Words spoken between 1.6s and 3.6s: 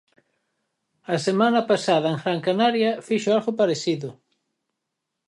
pasada en Gran Canaria fixo algo